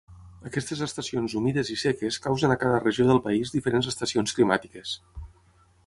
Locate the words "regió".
2.85-3.07